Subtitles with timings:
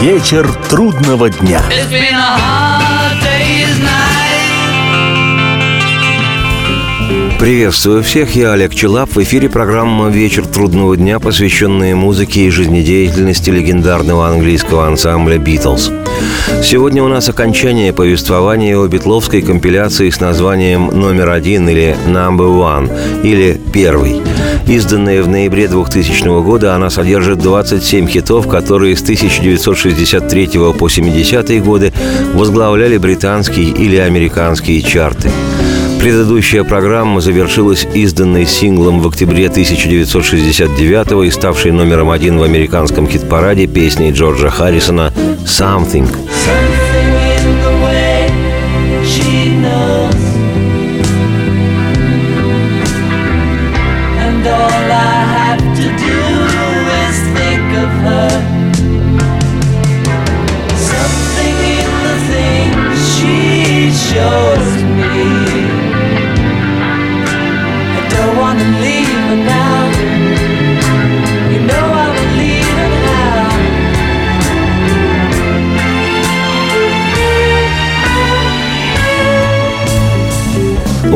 [0.00, 1.62] Вечер трудного дня.
[7.38, 9.14] Приветствую всех, я Олег Челап.
[9.16, 15.90] В эфире программа «Вечер трудного дня», посвященная музыке и жизнедеятельности легендарного английского ансамбля «Битлз».
[16.62, 23.22] Сегодня у нас окончание повествования о битловской компиляции с названием «Номер один» или «Number One»
[23.22, 24.20] или «Первый».
[24.66, 31.92] Изданная в ноябре 2000 года, она содержит 27 хитов, которые с 1963 по 70-е годы
[32.34, 35.30] возглавляли британские или американские чарты.
[36.00, 43.66] Предыдущая программа завершилась изданной синглом в октябре 1969 и ставшей номером один в американском хит-параде
[43.66, 45.12] песней Джорджа Харрисона
[45.44, 46.08] «Something».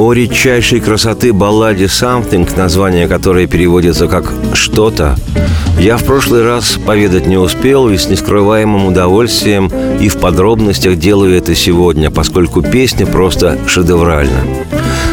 [0.00, 5.14] О редчайшей красоты балладе «Something», название которой переводится как «что-то»,
[5.78, 9.70] я в прошлый раз поведать не успел и с нескрываемым удовольствием
[10.00, 14.40] и в подробностях делаю это сегодня, поскольку песня просто шедевральна.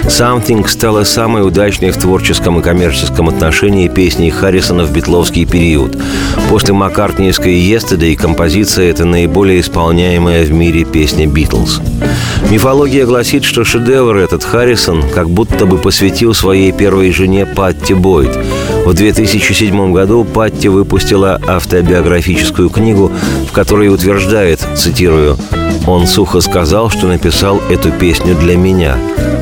[0.03, 5.97] «Something» стала самой удачной в творческом и коммерческом отношении песней Харрисона в битловский период.
[6.49, 11.81] После маккартниевской «Yesterday» композиция– это наиболее исполняемая в мире песня «Битлз».
[12.50, 18.38] Мифология гласит, что шедевр этот Харрисон как будто бы посвятил своей первой жене Патти Бойд.
[18.86, 23.12] В 2007 году Патти выпустила автобиографическую книгу,
[23.50, 25.38] в которой утверждает, цитирую,
[25.86, 28.95] «Он сухо сказал, что написал эту песню для меня».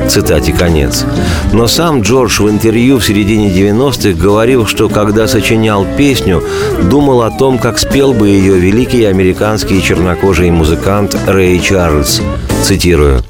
[0.08, 1.04] Цитате конец.
[1.52, 6.42] Но сам Джордж в интервью в середине 90-х говорил, что когда сочинял песню,
[6.90, 12.20] думал о том, как спел бы ее великий американский чернокожий музыкант Рэй Чарльз.
[12.66, 13.22] Цитирую.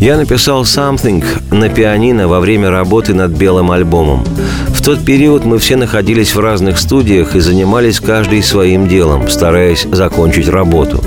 [0.00, 4.24] Я написал «Something» на пианино во время работы над белым альбомом.
[4.70, 9.86] В тот период мы все находились в разных студиях и занимались каждый своим делом, стараясь
[9.92, 11.00] закончить работу.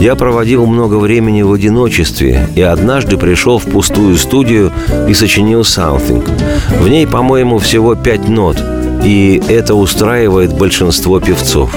[0.00, 4.72] Я проводил много времени в одиночестве и однажды пришел в пустую студию
[5.06, 6.26] и сочинил «Something».
[6.80, 8.56] В ней, по-моему, всего пять нот–
[9.04, 11.70] и это устраивает большинство певцов.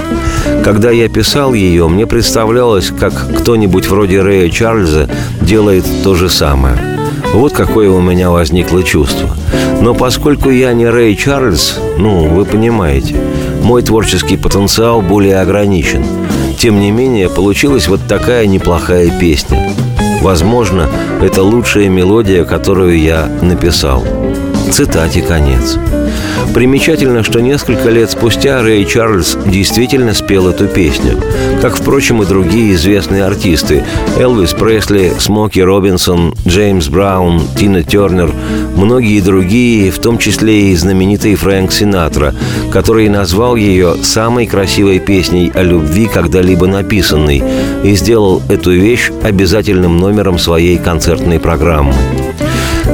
[0.64, 5.10] Когда я писал ее, мне представлялось, как кто-нибудь вроде Рэя Чарльза
[5.42, 6.78] делает то же самое.
[7.34, 9.30] Вот какое у меня возникло чувство.
[9.82, 13.16] Но поскольку я не Рэй Чарльз, ну, вы понимаете,
[13.62, 16.06] мой творческий потенциал более ограничен.
[16.58, 19.72] Тем не менее, получилась вот такая неплохая песня.
[20.22, 20.90] Возможно,
[21.22, 24.04] это лучшая мелодия, которую я написал.
[24.72, 25.78] Цитате конец.
[26.54, 31.20] Примечательно, что несколько лет спустя Рэй Чарльз действительно спел эту песню,
[31.62, 33.84] как, впрочем, и другие известные артисты–
[34.20, 38.32] Элвис Пресли, Смоки Робинсон, Джеймс Браун, Тина Тернер,
[38.76, 42.34] многие другие, в том числе и знаменитый Фрэнк Синатра,
[42.72, 47.44] который назвал ее самой красивой песней о любви, когда-либо написанной,
[47.84, 51.94] и сделал эту вещь обязательным номером своей концертной программы.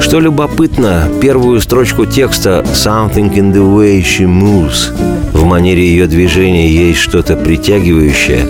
[0.00, 4.92] Что любопытно, первую строчку текста «Something in the way she moves»
[5.34, 8.46] в манере ее движения есть что-то притягивающее,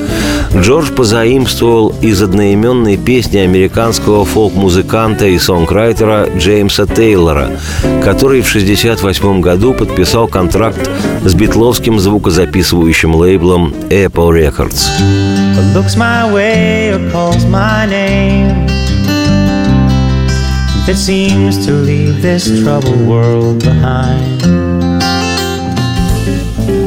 [0.55, 7.51] Джордж позаимствовал из одноименной песни американского фолк-музыканта и сонграйтера Джеймса Тейлора,
[8.05, 10.89] который в 1968 году подписал контракт
[11.25, 14.87] с битловским звукозаписывающим лейблом Apple Records.
[15.75, 18.54] Looks my way or calls my name
[20.87, 24.43] that seems to leave this troubled world behind.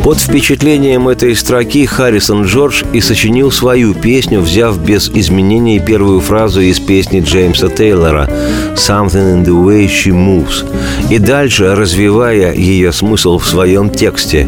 [0.04, 6.62] Под впечатлением этой строки Харрисон Джордж и сочинил свою песню, взяв без изменений первую фразу
[6.62, 8.30] из песни Джеймса Тейлора
[8.76, 10.64] «Something in the way she moves»
[11.10, 14.48] и дальше развивая ее смысл в своем тексте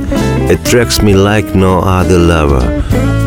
[0.49, 2.63] «Attracts me like no other lover»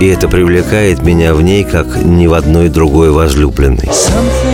[0.00, 3.88] и это привлекает меня в ней, как ни в одной другой возлюбленной.
[3.90, 4.51] Something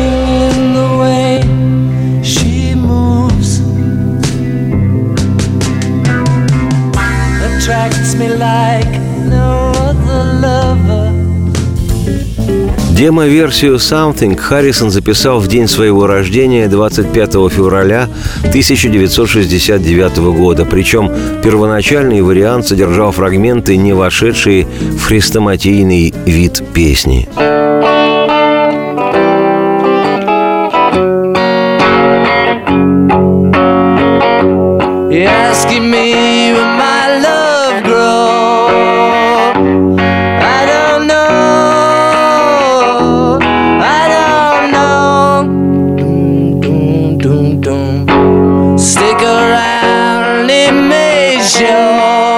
[12.99, 18.09] Демо-версию «Something» Харрисон записал в день своего рождения 25 февраля
[18.49, 20.65] 1969 года.
[20.65, 21.09] Причем
[21.41, 27.29] первоначальный вариант содержал фрагменты, не вошедшие в хрестоматийный вид песни.
[51.61, 52.38] you.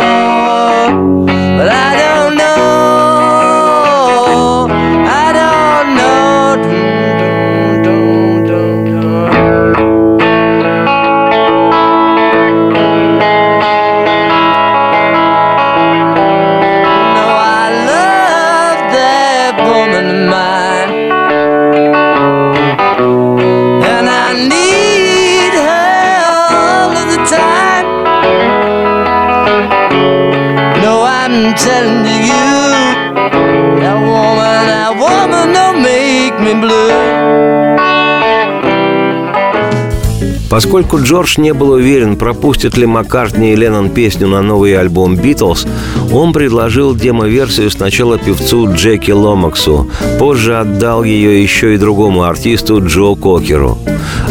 [40.51, 45.65] Поскольку Джордж не был уверен, пропустит ли Маккартни и Леннон песню на новый альбом «Битлз»,
[46.13, 49.89] он предложил демо-версию сначала певцу Джеки Ломаксу,
[50.19, 53.79] позже отдал ее еще и другому артисту Джо Кокеру.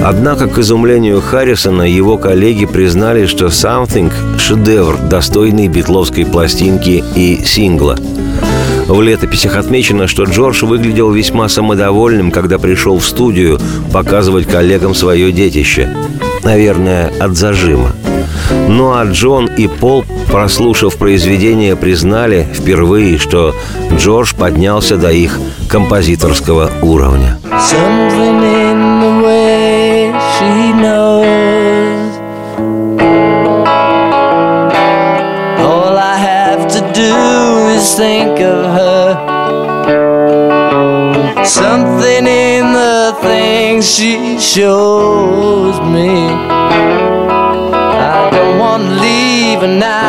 [0.03, 7.97] Однако, к изумлению Харрисона, его коллеги признали, что «Something»— шедевр, достойный битловской пластинки и сингла–
[8.89, 13.59] в летописях отмечено, что Джордж выглядел весьма самодовольным, когда пришел в студию
[13.93, 15.95] показывать коллегам свое детище.
[16.43, 17.91] Наверное, от зажима.
[18.67, 23.53] Ну а Джон и Пол, прослушав произведение, признали впервые, что
[23.95, 25.39] Джордж поднялся до их
[25.69, 27.37] композиторского уровня.
[37.99, 39.07] Think of her.
[41.43, 46.11] Something in the things she shows me.
[48.15, 50.08] I don't want to leave her now.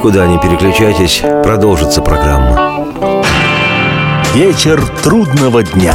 [0.00, 2.90] Никуда не переключайтесь, продолжится программа.
[4.32, 5.94] Вечер трудного дня.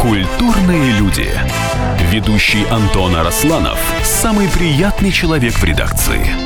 [0.00, 1.28] Культурные люди.
[2.10, 6.45] Ведущий Антон Арасланов– самый приятный человек в редакции.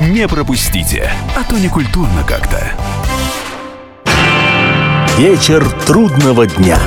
[0.00, 2.62] Не пропустите, а то не культурно как-то.
[5.16, 6.78] Вечер трудного дня.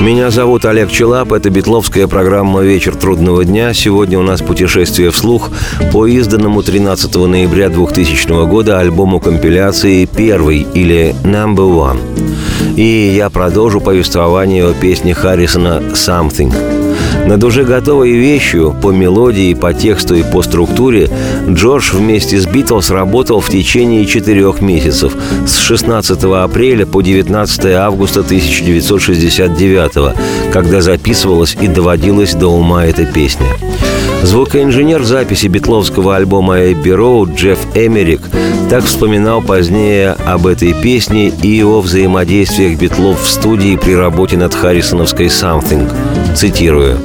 [0.00, 3.74] Меня зовут Олег Челап, это битловская программа «Вечер трудного дня».
[3.74, 5.50] Сегодня у нас путешествие вслух
[5.92, 12.76] по изданному 13 ноября 2000 года альбому компиляции «Первый» или «Number One».
[12.76, 16.81] И я продолжу повествование о песне Харрисона «Something».
[17.26, 21.08] Над уже готовой вещью по мелодии, по тексту и по структуре
[21.48, 25.14] Джордж вместе с Битлз работал в течение четырех месяцев
[25.46, 30.16] с 16 апреля по 19 августа 1969
[30.52, 33.46] когда записывалась и доводилась до ума эта песня.
[34.22, 38.20] Звукоинженер записи битловского альбома «Эбби Роуд» Джефф Эмерик
[38.70, 44.54] так вспоминал позднее об этой песне и о взаимодействиях битлов в студии при работе над
[44.54, 45.90] Харрисоновской «Something».
[46.34, 46.98] Цитирую.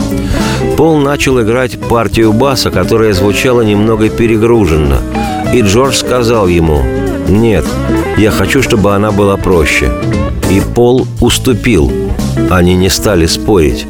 [0.78, 5.00] Пол начал играть партию баса, которая звучала немного перегруженно.
[5.54, 6.82] И Джордж сказал ему,
[7.28, 7.66] Нет,
[8.18, 9.92] я хочу, чтобы она была проще.
[10.50, 11.92] И Пол уступил.
[12.50, 13.86] Они не стали спорить.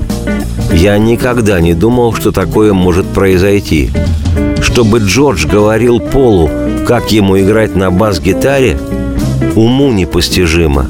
[0.73, 3.89] Я никогда не думал, что такое может произойти.
[4.61, 6.49] Чтобы Джордж говорил Полу,
[6.87, 8.77] как ему играть на бас-гитаре,
[9.55, 10.87] уму непостижимо.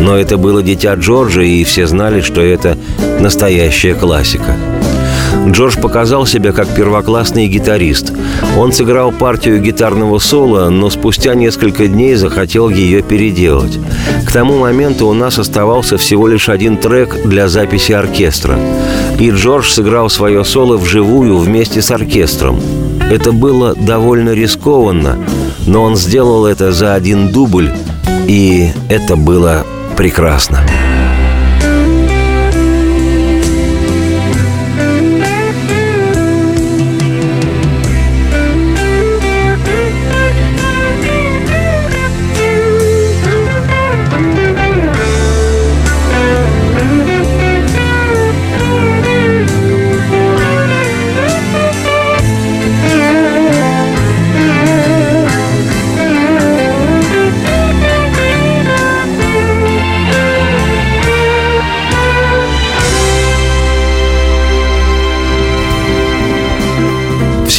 [0.00, 2.76] Но это было дитя Джорджа, и все знали, что это
[3.20, 4.56] настоящая классика–
[5.48, 8.12] Джордж показал себя как первоклассный гитарист.
[8.56, 13.78] Он сыграл партию гитарного соло, но спустя несколько дней захотел ее переделать.
[14.26, 18.58] К тому моменту у нас оставался всего лишь один трек для записи оркестра.
[19.18, 22.60] И Джордж сыграл свое соло вживую вместе с оркестром.
[23.10, 25.18] Это было довольно рискованно,
[25.66, 27.70] но он сделал это за один дубль,
[28.28, 29.64] и это было
[30.00, 30.64] прекрасно.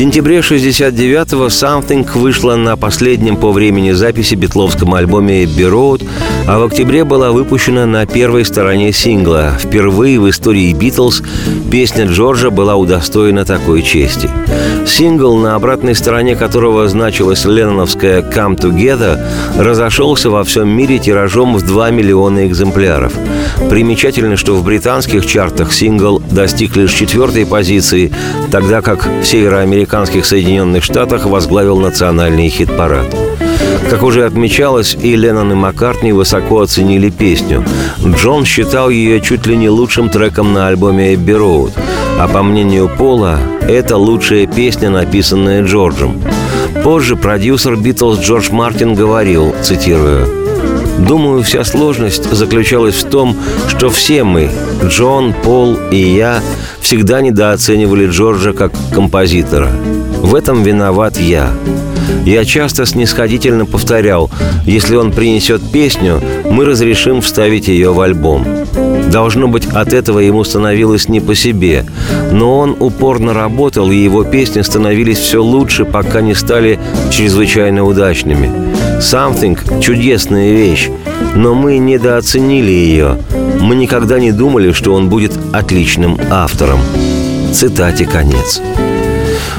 [0.02, 6.10] Сентябре 69-го «Something» вышла на последнем по времени записи битловском альбоме «Abbey Road»,
[6.48, 9.52] а в октябре была выпущена на первой стороне сингла.
[9.60, 11.22] Впервые в истории «Битлз»
[11.70, 14.28] песня Джорджа была удостоена такой чести.
[14.88, 19.24] Сингл, на обратной стороне которого значилась ленноновская «Come Together»,
[19.56, 23.14] разошелся во всем мире тиражом в 2 миллиона экземпляров.
[23.70, 28.12] Примечательно, что в британских чартах сингл достиг лишь четвертой позиции,
[28.50, 33.14] тогда как в североамериканских Соединенных Штатах возглавил национальный хит-парад.
[33.90, 37.66] Как уже отмечалось, и Леннон и Маккартни высоко оценили песню.
[38.02, 41.74] Джон считал ее чуть ли не лучшим треком на альбоме «Эбби Роуд»,
[42.18, 46.22] а по мнению Пола, это лучшая песня, написанная Джорджем.
[46.86, 50.41] Позже продюсер «Битлз» Джордж Мартин говорил, цитирую,
[51.08, 53.36] Думаю, вся сложность заключалась в том,
[53.68, 54.50] что все мы,
[54.86, 56.42] Джон, Пол и я,
[56.80, 59.72] всегда недооценивали Джорджа как композитора.
[60.22, 61.52] В этом виноват я.
[62.26, 64.30] Я часто снисходительно повторял,
[64.66, 68.46] если он принесет песню, мы разрешим вставить ее в альбом.
[69.12, 71.86] Должно быть, от этого ему становилось не по себе.
[72.32, 76.80] Но он упорно работал, и его песни становились все лучше, пока не стали
[77.10, 78.61] чрезвычайно удачными.
[79.02, 80.90] «Something»— чудесная вещь,
[81.36, 83.18] но мы недооценили ее.
[83.60, 86.80] Мы никогда не думали, что он будет отличным автором.
[87.52, 88.62] Цитате конец.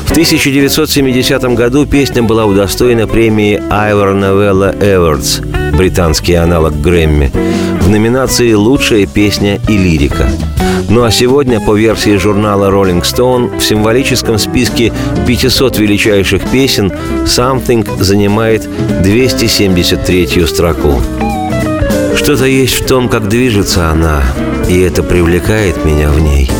[0.06, 5.44] В 1970 году песня была удостоена премии Ivor Novella Awards,
[5.76, 7.32] британский аналог Грэмми,
[7.92, 10.28] номинации «Лучшая песня и лирика».
[10.88, 14.92] Ну а сегодня, по версии журнала Rolling Stone, в символическом списке
[15.26, 16.90] 500 величайших песен
[17.24, 18.66] «Something» занимает
[19.02, 21.00] 273-ю строку.
[22.16, 24.22] Что-то есть в том, как движется она,
[24.68, 26.50] и это привлекает меня в ней,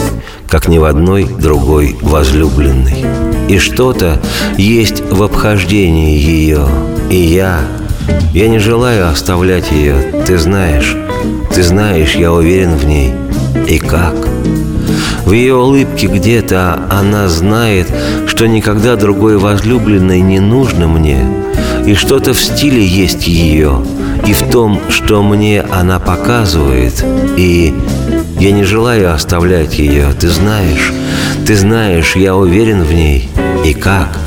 [0.48, 3.04] как ни в одной другой возлюбленной.
[3.48, 4.20] И что-то
[4.58, 6.66] есть в обхождении ее,
[7.10, 7.60] и я,
[8.35, 10.97] я не желаю оставлять ее, ты знаешь,
[11.54, 13.12] ты знаешь, я уверен в ней.
[13.69, 14.14] И как?
[15.25, 17.87] В ее улыбке где-то она знает,
[18.26, 21.25] что никогда другой возлюбленной не нужно мне,
[21.87, 23.85] и что-то в стиле есть ее,
[24.26, 27.04] и в том, что мне она показывает,
[27.37, 27.75] и
[28.38, 30.92] я не желаю оставлять ее, ты знаешь,
[31.47, 33.28] ты знаешь, я уверен в ней,
[33.64, 34.19] и как?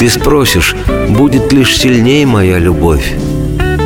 [0.00, 0.74] Ты спросишь,
[1.10, 3.12] будет лишь сильнее моя любовь,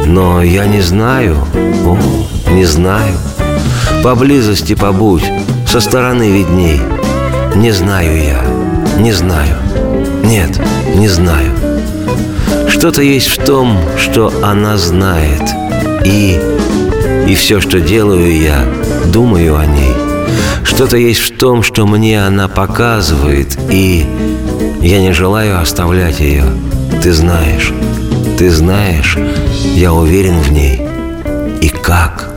[0.06, 1.36] но я не знаю,
[1.84, 1.98] о,
[2.52, 3.16] не знаю.
[4.04, 5.24] Поблизости побудь,
[5.66, 6.80] со стороны видней.
[7.56, 8.44] Не знаю я,
[8.96, 9.56] не знаю.
[10.22, 10.56] Нет,
[10.94, 11.50] не знаю.
[12.68, 15.42] Что-то есть в том, что она знает.
[16.04, 16.40] И...
[17.26, 18.64] И все, что делаю я,
[19.06, 19.94] думаю о ней.
[20.62, 23.58] Что-то есть в том, что мне она показывает.
[23.68, 24.06] И...
[24.84, 26.44] Я не желаю оставлять ее.
[27.02, 27.72] Ты знаешь.
[28.38, 29.16] Ты знаешь.
[29.74, 30.82] Я уверен в ней.
[31.62, 32.33] И как?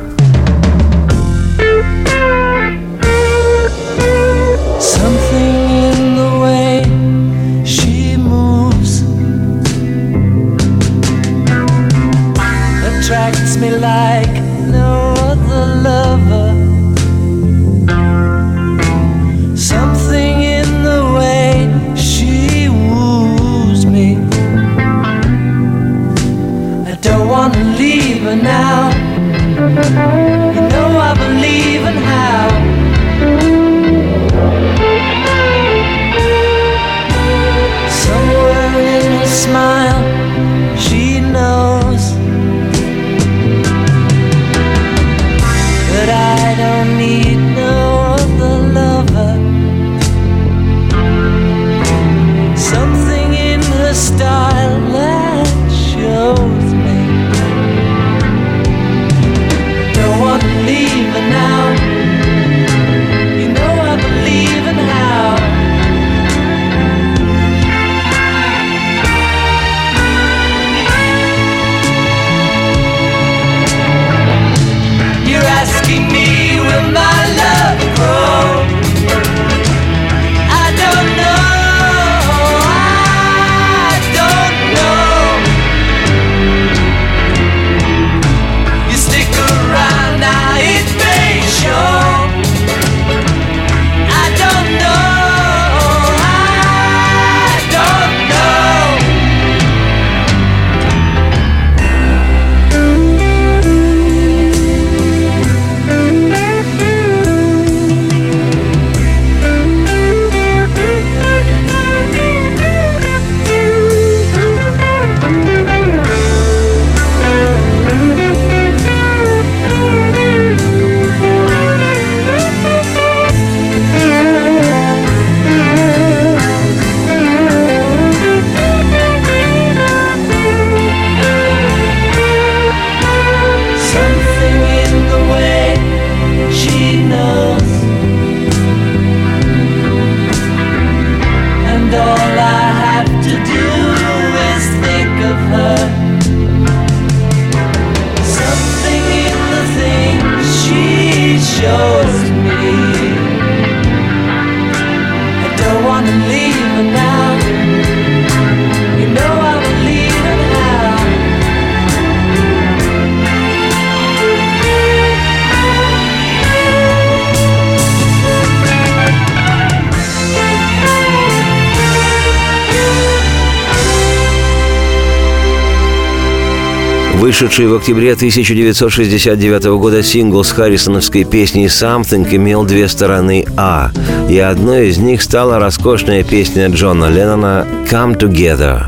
[177.39, 183.91] Вышедший в октябре 1969 года сингл с харрисоновской песней «Something» имел две стороны «А»,
[184.27, 188.85] и одной из них стала роскошная песня Джона Леннона «Come Together».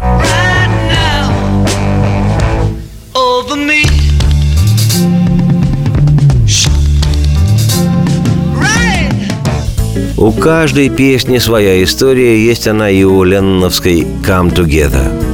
[10.17, 15.28] У каждой песни своя история, есть она и у ленноновской «Come Together».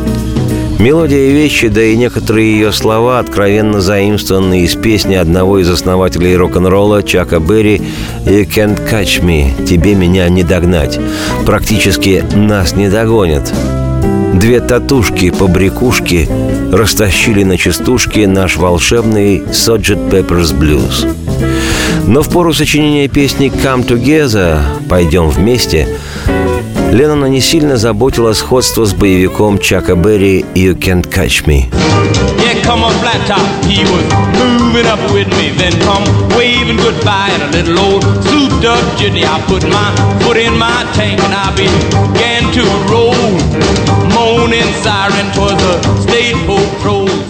[0.78, 7.02] Мелодия вещи, да и некоторые ее слова, откровенно заимствованы из песни одного из основателей рок-н-ролла
[7.02, 7.82] Чака Берри
[8.26, 11.00] «You can't catch me»– «Тебе меня не догнать».
[11.46, 13.54] Практически «нас не догонят».
[14.34, 16.28] Две татушки по брякушке
[16.74, 20.10] растащили на частушке наш волшебный Sgt.
[20.10, 21.10] Pepper's Blues.
[22.06, 24.60] Но в пору сочинения песни «Come Together»
[24.90, 25.88] «Пойдем вместе»
[26.92, 31.68] Леннона не сильно заботило сходство с боевиком Чака Берри «You Can't Catch Me».
[32.38, 33.40] Yeah, come on, flat top.
[33.64, 34.05] He was
[34.38, 36.05] moving up with me, then come
[36.37, 39.25] waving goodbye in a little old souped up jitney.
[39.25, 39.90] I put my
[40.23, 43.14] foot in my tank and I began to roll.
[44.14, 47.24] Moaning siren twas a state patrol, so I.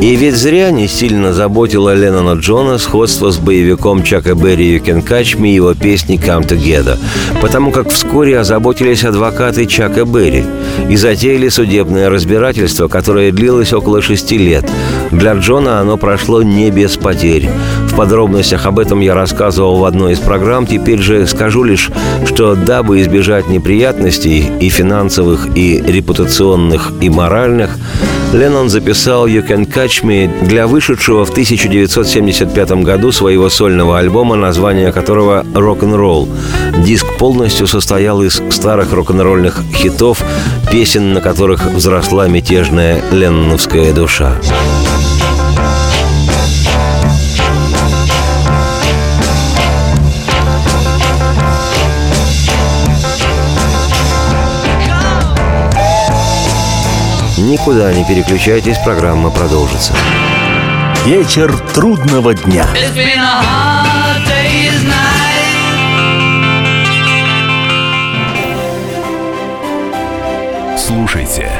[0.00, 5.06] И ведь зря не сильно заботило Леннона Джона сходство с боевиком Чака Берри «You Can
[5.06, 6.96] Catch Me» и его песни «Come Together»,
[7.42, 10.46] потому как вскоре озаботились адвокаты Чака Берри
[10.88, 14.64] и затеяли судебное разбирательство, которое длилось около шести лет.
[15.10, 17.50] Для Джона оно прошло не без потерь.
[17.88, 21.90] В подробностях об этом я рассказывал в одной из программ, теперь же скажу лишь,
[22.24, 27.76] что дабы избежать неприятностей и финансовых, и репутационных, и моральных,
[28.32, 34.92] Леннон записал «You Can Catch Me» для вышедшего в 1975 году своего сольного альбома, название
[34.92, 36.28] которого «Рок-н-ролл».
[36.84, 40.22] Диск полностью состоял из старых рок-н-ролльных хитов,
[40.70, 44.36] песен, на которых взросла мятежная ленноновская душа.
[57.40, 59.94] Никуда не переключайтесь, программа продолжится.
[61.06, 62.66] Вечер трудного дня.
[62.74, 65.06] It's been a hard day's night.
[70.76, 71.50] Слушайте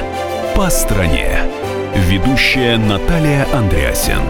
[0.55, 1.39] «По стране».
[1.95, 4.21] Ведущая Наталья Андреасин.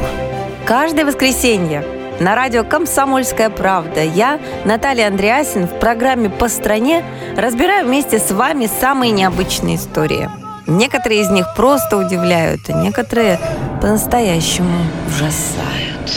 [0.64, 1.84] Каждое воскресенье
[2.20, 7.02] на радио «Комсомольская правда» я, Наталья Андреасин, в программе «По стране»
[7.36, 10.30] разбираю вместе с вами самые необычные истории.
[10.70, 13.40] Некоторые из них просто удивляют, а некоторые
[13.82, 16.10] по-настоящему ужасают.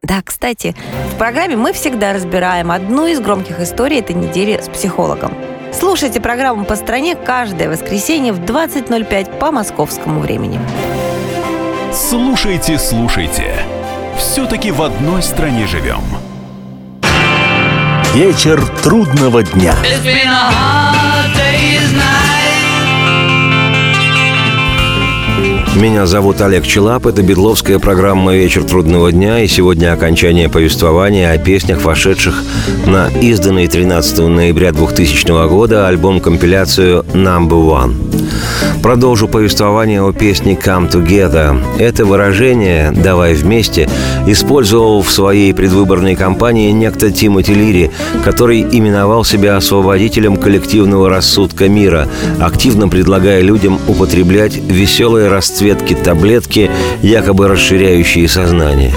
[0.03, 0.73] Да, кстати,
[1.12, 5.34] в программе мы всегда разбираем одну из громких историй этой недели с психологом.
[5.77, 10.62] Слушайте программу «По стране» каждое воскресенье в 20.05 по московскому времени.
[11.91, 13.53] Слушайте, слушайте.
[14.17, 16.03] Все-таки в одной стране живем.
[18.13, 19.75] Вечер трудного дня.
[19.84, 22.47] It's been a hard day's night.
[25.80, 31.38] Меня зовут Олег Челап, это Бедловская программа «Вечер трудного дня», и сегодня окончание повествования о
[31.38, 32.44] песнях, вошедших
[32.88, 37.94] на изданный 13 ноября 2000 года альбом-компиляцию «Number One».
[38.82, 41.58] Продолжу повествование о песне «Come Together».
[41.78, 43.89] Это выражение «давай вместе»
[44.26, 47.91] использовал в своей предвыборной кампании некто Тимоти Лири,
[48.24, 52.08] который именовал себя освободителем коллективного рассудка мира,
[52.39, 58.93] активно предлагая людям употреблять веселые расцветки таблетки, якобы расширяющие сознание.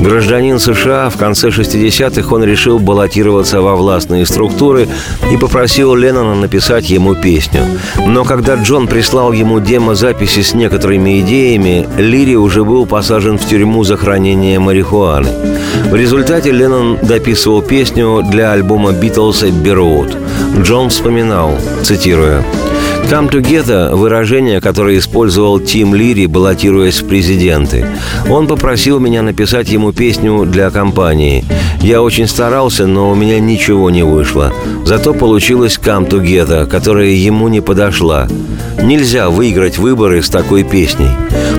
[0.00, 4.88] Гражданин США в конце 60-х он решил баллотироваться во властные структуры
[5.30, 7.62] и попросил Леннона написать ему песню.
[8.06, 13.84] Но когда Джон прислал ему демозаписи с некоторыми идеями, Лири уже был посажен в тюрьму
[13.84, 15.28] за хранение марихуаны.
[15.90, 20.16] В результате Леннон дописывал песню для альбома «Битлз Эбби Роуд».
[20.62, 22.42] Джон вспоминал, цитируя,
[23.08, 27.86] «Come Together»– выражение, которое использовал Тим Лири, баллотируясь в президенты.
[28.28, 31.44] Он попросил меня написать ему песню для компании.
[31.80, 34.52] Я очень старался, но у меня ничего не вышло.
[34.84, 38.28] Зато получилась «Come Together», которая ему не подошла.
[38.82, 41.10] Нельзя выиграть выборы с такой песней.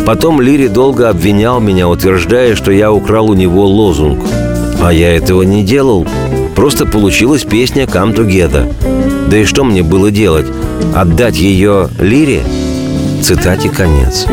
[0.05, 4.19] Потом Лири долго обвинял меня, утверждая, что я украл у него лозунг.
[4.81, 6.07] А я этого не делал.
[6.55, 8.71] Просто получилась песня «Come Together».
[9.29, 10.45] Да и что мне было делать?
[10.93, 12.43] Отдать ее Лире?
[13.23, 14.25] Цитате конец.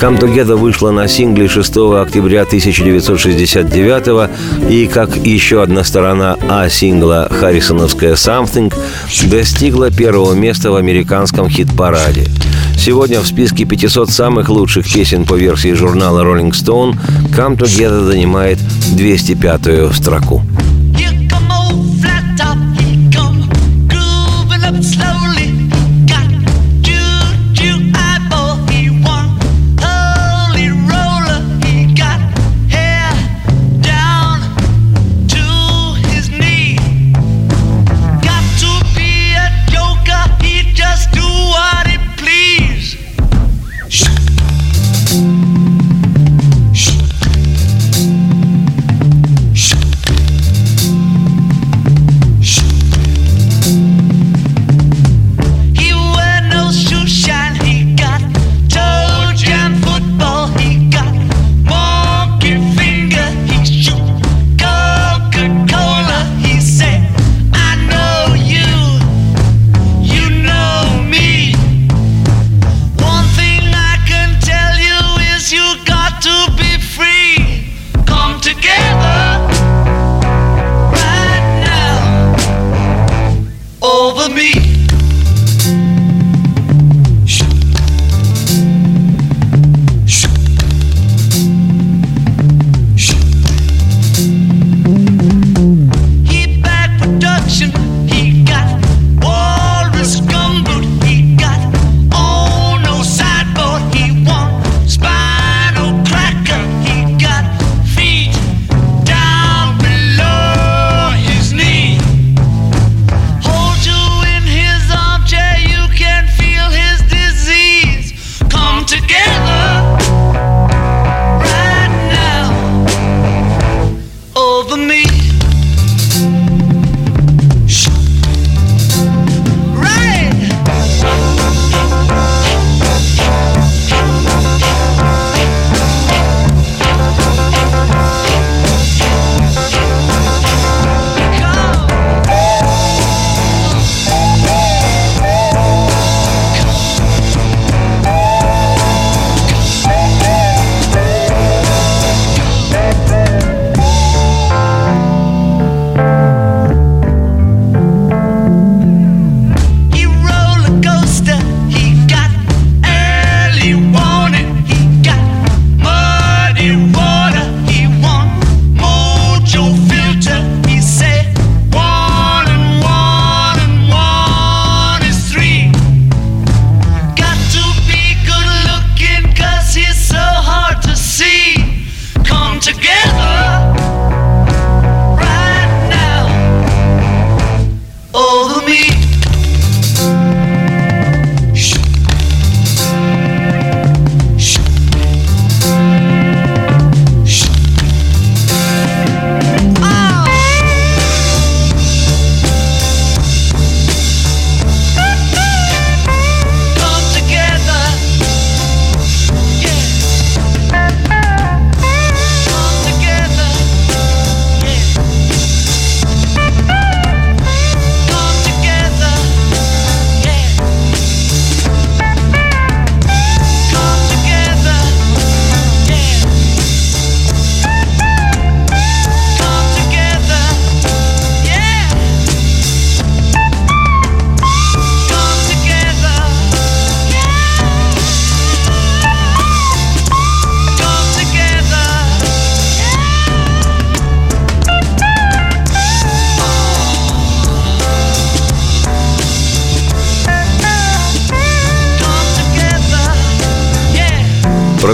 [0.00, 4.30] «Come Together» вышла на сингле 6 октября 1969
[4.70, 8.72] и, как еще одна сторона А сингла «Харрисоновская Something»,
[9.28, 12.28] достигла первого места в американском хит-параде.
[12.76, 16.96] Сегодня в списке 500 самых лучших песен по версии журнала Rolling Stone
[17.36, 18.58] «Come Together» занимает
[18.96, 20.42] 205-ю строку.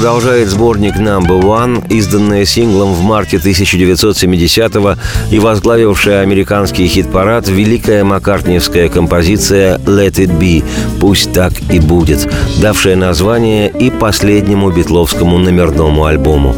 [0.04, 4.96] Продолжает сборник Number One, изданный синглом в марте 1970-го
[5.34, 10.62] и возглавившая американский хит-парад великая маккартниевская композиция «Let It Be»
[11.00, 12.28] «Пусть так и будет»,
[12.60, 16.54] давшая название и последнему битловскому номерному альбому.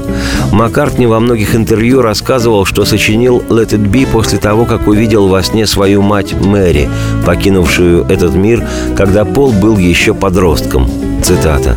[0.51, 5.41] Маккартни во многих интервью рассказывал, что сочинил «Let It Be» после того, как увидел во
[5.45, 6.89] сне свою мать Мэри,
[7.25, 10.91] покинувшую этот мир, когда Пол был еще подростком.
[11.23, 11.77] Цитата.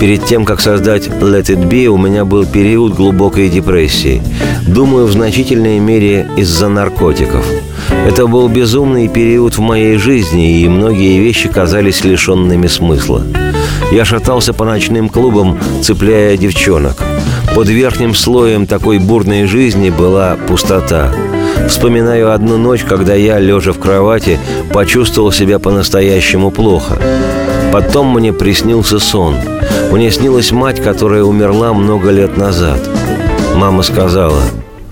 [0.00, 4.22] Перед тем, как создать Let It Be, у меня был период глубокой депрессии.
[4.66, 7.46] Думаю, в значительной мере из-за наркотиков.
[8.06, 13.22] Это был безумный период в моей жизни, и многие вещи казались лишенными смысла.
[13.90, 17.02] Я шатался по ночным клубам, цепляя девчонок.
[17.54, 21.10] Под верхним слоем такой бурной жизни была пустота.
[21.68, 24.38] Вспоминаю одну ночь, когда я, лежа в кровати,
[24.74, 26.98] почувствовал себя по-настоящему плохо.
[27.72, 29.36] Потом мне приснился сон.
[29.90, 32.78] Мне снилась мать, которая умерла много лет назад.
[33.54, 34.42] Мама сказала,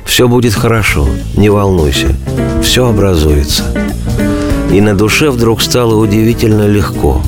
[0.05, 1.07] «Все будет хорошо,
[1.37, 2.09] не волнуйся,
[2.63, 3.65] все образуется».
[4.73, 7.21] И на душе вдруг стало удивительно легко.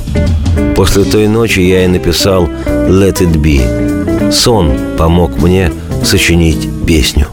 [0.75, 4.33] После той ночи я и написал «Let it be».
[4.33, 5.71] Сон помог мне
[6.03, 7.29] сочинить песню.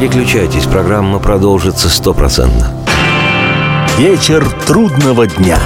[0.00, 2.72] Переключайтесь, программа продолжится стопроцентно.
[3.98, 5.58] Вечер трудного дня.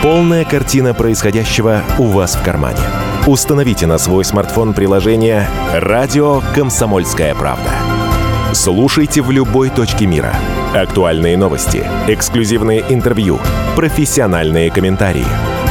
[0.00, 2.78] Полная картина происходящего у вас в кармане.
[3.26, 7.70] Установите на свой смартфон приложение «Радио Комсомольская правда».
[8.52, 10.34] Слушайте в любой точке мира.
[10.72, 13.40] Актуальные новости, эксклюзивные интервью,
[13.74, 15.51] профессиональные комментарии.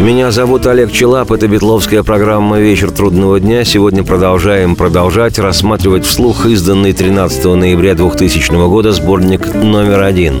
[0.00, 1.32] Меня зовут Олег Челап.
[1.32, 3.64] Это Бетловская программа «Вечер трудного дня».
[3.64, 10.40] Сегодня продолжаем продолжать рассматривать вслух изданный 13 ноября 2000 года сборник номер один.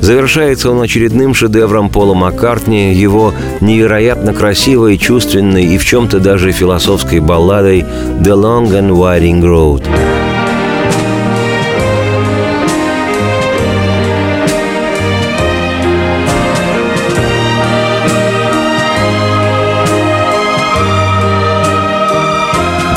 [0.00, 7.20] Завершается он очередным шедевром Пола Маккартни, его невероятно красивой, чувственной и в чем-то даже философской
[7.20, 10.19] балладой «The Long and Winding Road».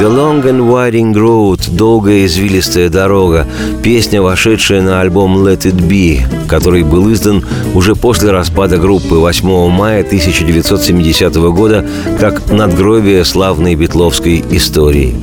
[0.03, 3.47] The Long and Winding Road– долгая извилистая дорога,
[3.81, 7.41] песня, вошедшая на альбом Let It Be, который был издан
[7.73, 11.85] уже после распада группы 8 мая 1970 года
[12.19, 15.15] как надгробие славной битловской истории.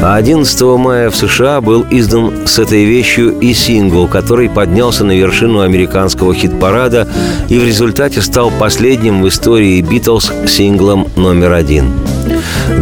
[0.00, 5.12] А 11 мая в США был издан с этой вещью и сингл, который поднялся на
[5.12, 7.06] вершину американского хит-парада
[7.50, 11.92] и в результате стал последним в истории Битлз синглом номер один.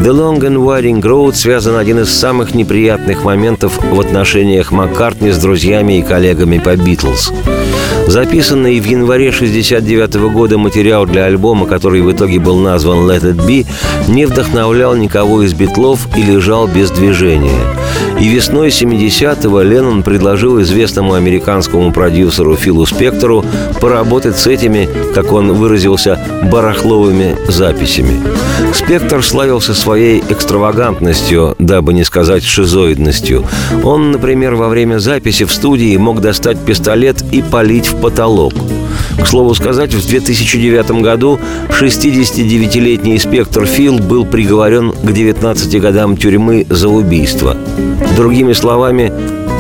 [0.03, 5.39] The Long and Winding Road связан один из самых неприятных моментов в отношениях Маккартни с
[5.39, 7.33] друзьями и коллегами по Битлз.
[8.07, 13.47] Записанный в январе 1969 года материал для альбома, который в итоге был назван «Let It
[13.47, 13.67] Be»,
[14.07, 17.63] не вдохновлял никого из битлов и лежал без движения.
[18.21, 23.45] И весной 70-го Леннон предложил известному американскому продюсеру Филу Спектору
[23.81, 26.19] поработать с этими, как он выразился,
[26.51, 28.21] барахловыми записями.
[28.73, 33.45] Спектр славился своей экстравагантностью, дабы не сказать шизоидностью.
[33.83, 38.55] Он, например, во время записи в студии мог достать пистолет и палить в потолок.
[39.21, 46.67] К слову сказать, в 2009 году 69-летний инспектор Фил был приговорен к 19 годам тюрьмы
[46.69, 47.57] за убийство.
[48.17, 49.13] Другими словами,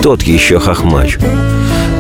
[0.02, 1.18] тот еще хохмач.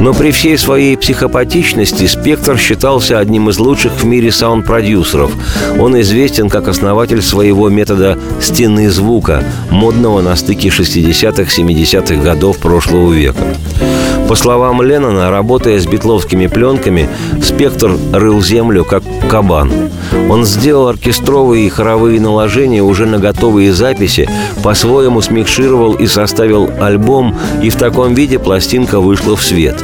[0.00, 5.32] Но при всей своей психопатичности Спектр считался одним из лучших в мире саунд-продюсеров.
[5.78, 13.56] Он известен как основатель своего метода «стены звука», модного на стыке 60-х-70-х годов прошлого века.
[14.28, 17.08] По словам Леннона, работая с битловскими пленками,
[17.42, 19.70] Спектр рыл землю как кабан.
[20.30, 24.28] Он сделал оркестровые и хоровые наложения уже на готовые записи,
[24.62, 29.76] по-своему смикшировал и составил альбом, и в таком виде пластинка вышла в свет.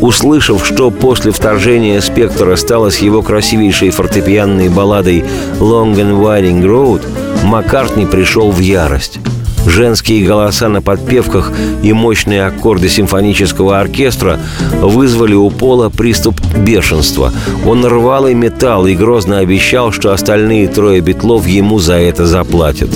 [0.00, 5.24] Услышав, что после вторжения «Спектра» стало с его красивейшей фортепианной балладой
[5.58, 7.02] «Long and Winding Road»,
[7.44, 9.20] Маккартни пришел в ярость.
[9.66, 11.52] Женские голоса на подпевках
[11.82, 14.38] и мощные аккорды симфонического оркестра
[14.80, 17.32] вызвали у Пола приступ бешенства.
[17.66, 22.90] Он рвал и металл и грозно обещал, что остальные трое битлов ему за это заплатят.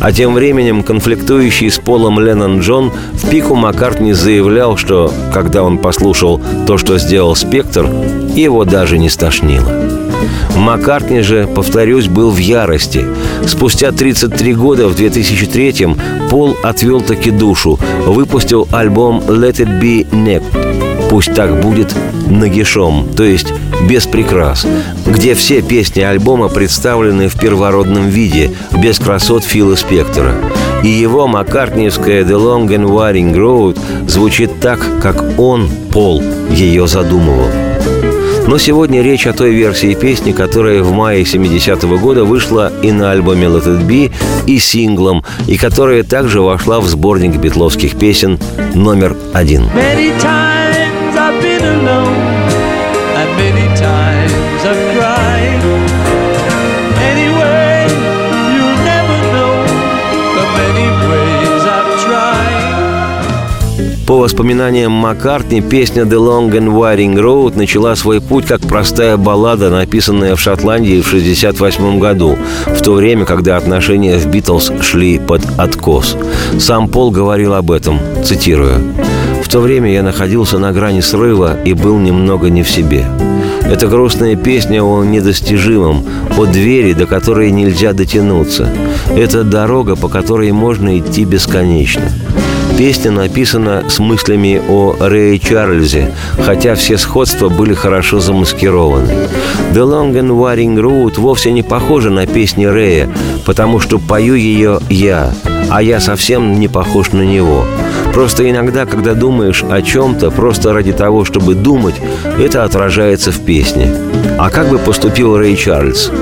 [0.00, 5.78] А тем временем конфликтующий с Полом Леннон Джон в пику Маккартни заявлял, что, когда он
[5.78, 7.86] послушал то, что сделал Спектр,
[8.34, 9.97] его даже не стошнило.
[10.58, 13.04] Маккартни же, повторюсь, был в ярости.
[13.46, 15.96] Спустя 33 года, в 2003-м,
[16.28, 20.42] Пол отвел таки душу, выпустил альбом «Let It Be Neck».
[21.08, 21.94] Пусть так будет
[22.28, 23.46] нагишом, то есть
[23.88, 24.66] без прикрас,
[25.06, 30.34] где все песни альбома представлены в первородном виде, без красот Фила Спектора.
[30.82, 33.78] И его маккартниевская «The Long and Winding Road»
[34.08, 37.67] звучит так, как он, Пол, ее задумывал.
[38.48, 43.12] Но сегодня речь о той версии песни, которая в мае 70-го года вышла и на
[43.12, 44.10] альбоме Let It Be,
[44.46, 48.38] и синглом, и которая также вошла в сборник битловских песен
[48.74, 49.64] номер один.
[64.08, 69.68] По воспоминаниям Маккартни, песня «The Long and Winding Road» начала свой путь как простая баллада,
[69.68, 75.42] написанная в Шотландии в 1968 году, в то время, когда отношения в «Битлз» шли под
[75.58, 76.16] откос.
[76.58, 78.80] Сам Пол говорил об этом, цитирую.
[79.44, 83.04] «В то время я находился на грани срыва и был немного не в себе.
[83.62, 86.02] Это грустная песня о недостижимом,
[86.38, 88.70] о двери, до которой нельзя дотянуться.
[89.14, 92.10] Это дорога, по которой можно идти бесконечно.
[92.78, 99.10] Песня написана с мыслями о Рэе Чарльзе, хотя все сходства были хорошо замаскированы.
[99.72, 103.08] «The Long and Winding Road» вовсе не похожа на песни Рэя,
[103.44, 105.32] потому что пою ее я,
[105.68, 107.64] а я совсем не похож на него.
[108.14, 111.96] Просто иногда, когда думаешь о чем-то просто ради того, чтобы думать,
[112.38, 113.92] это отражается в песне.
[114.38, 116.12] А как бы поступил Рэй Чарльз?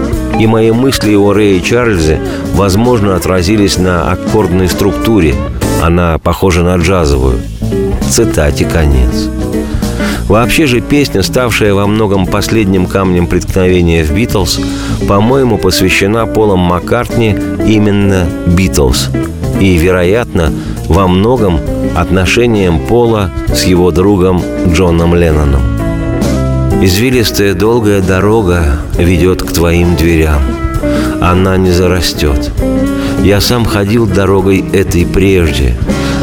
[0.41, 2.19] И мои мысли о Рэе Чарльзе,
[2.55, 5.35] возможно, отразились на аккордной структуре.
[5.83, 7.39] Она похожа на джазовую.
[8.09, 9.29] Цитате конец.
[10.29, 14.61] Вообще же песня, ставшая во многом последним камнем преткновения в «Битлз»,
[15.09, 19.11] по-моему, посвящена Полом Маккартни именно «Битлз».
[19.61, 20.53] И, вероятно,
[20.89, 21.61] во многом
[21.97, 25.63] отношениям Пола с его другом Джоном Ленноном.
[26.83, 30.43] Извилистая долгая дорога ведет к твоим дверям.
[31.23, 32.53] Она не зарастет.
[33.23, 35.77] Я сам ходил дорогой этой прежде.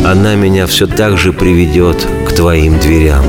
[0.05, 3.23] Она меня все так же приведет к твоим дверям.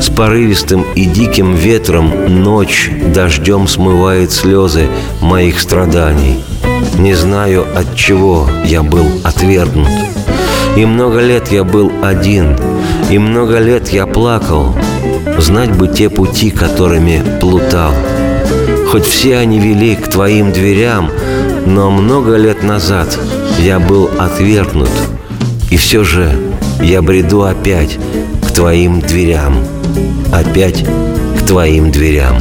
[0.00, 2.12] С порывистым и диким ветром
[2.42, 4.88] ночь дождем смывает слезы
[5.20, 6.44] моих страданий.
[6.98, 9.90] Не знаю, от чего я был отвергнут.
[10.76, 12.56] И много лет я был один,
[13.10, 14.76] и много лет я плакал.
[15.38, 17.92] Знать бы те пути, которыми плутал.
[18.90, 21.10] Хоть все они вели к твоим дверям,
[21.66, 23.18] но много лет назад
[23.58, 24.90] я был отвергнут.
[25.70, 26.32] И все же
[26.80, 27.98] я бреду опять
[28.46, 29.56] к твоим дверям.
[30.32, 30.86] Опять
[31.38, 32.38] к твоим дверям.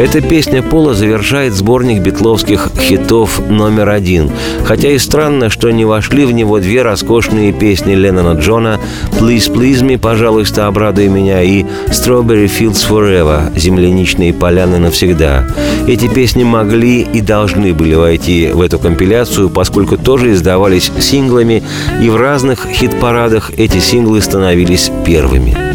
[0.00, 4.30] Эта песня Пола завершает сборник битловских хитов номер один.
[4.64, 8.80] Хотя и странно, что не вошли в него две роскошные песни Леннона Джона
[9.20, 15.46] «Please Please Me», «Пожалуйста, обрадуй меня» и «Strawberry Fields Forever» «Земляничные поляны навсегда».
[15.86, 21.62] Эти песни могли и должны были войти в эту компиляцию, поскольку тоже издавались синглами,
[22.02, 25.69] и в разных хит-парадах эти синглы становились первыми.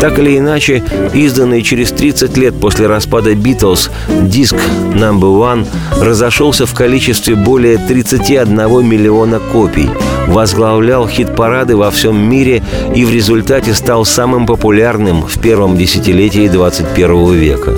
[0.00, 0.82] Так или иначе,
[1.14, 3.90] изданный через 30 лет после распада «Битлз»
[4.22, 4.56] диск
[4.94, 5.66] «Number One»
[6.00, 9.88] разошелся в количестве более 31 миллиона копий,
[10.26, 12.62] возглавлял хит-парады во всем мире
[12.94, 17.72] и в результате стал самым популярным в первом десятилетии 21 века.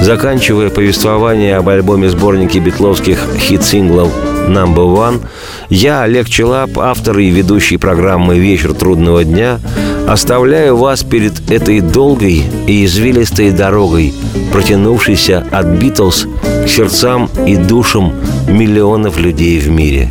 [0.00, 4.12] Заканчивая повествование об альбоме-сборнике битловских хит-синглов
[4.46, 5.22] Number One,
[5.70, 9.58] я, Олег Челап, автор и ведущий программы «Вечер трудного дня»,
[10.06, 14.14] оставляю вас перед этой долгой и извилистой дорогой,
[14.52, 16.26] протянувшейся от Битлз
[16.64, 18.14] к сердцам и душам
[18.48, 20.10] миллионов людей в мире.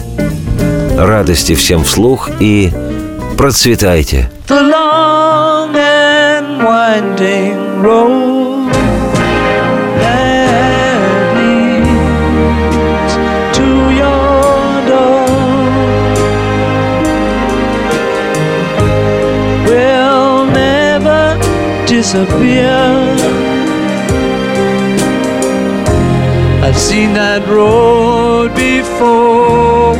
[0.98, 2.72] Радости всем вслух и
[3.38, 4.30] процветайте!
[4.48, 8.95] The long and winding road
[22.06, 22.70] disappear.
[26.62, 29.96] I've seen that road before.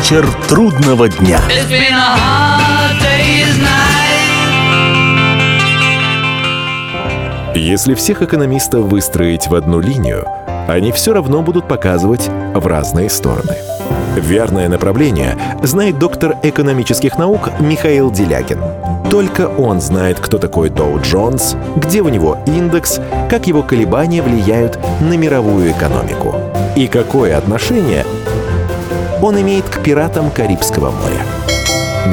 [0.00, 1.42] Вечер трудного дня.
[7.54, 10.24] Если всех экономистов выстроить в одну линию,
[10.68, 13.58] они все равно будут показывать в разные стороны.
[14.16, 18.60] Верное направление знает доктор экономических наук Михаил Делягин.
[19.10, 24.78] Только он знает, кто такой Доу Джонс, где у него индекс, как его колебания влияют
[25.02, 26.36] на мировую экономику
[26.74, 28.06] и какое отношение
[29.22, 31.24] он имеет к пиратам Карибского моря.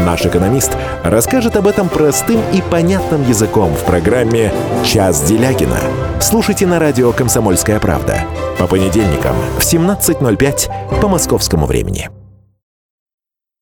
[0.06, 0.72] Наш экономист
[1.04, 4.52] расскажет об этом простым и понятным языком в программе
[4.84, 5.80] «Час Делягина».
[6.20, 8.24] Слушайте на радио «Комсомольская правда»
[8.60, 12.10] по понедельникам в 17.05 по московскому времени.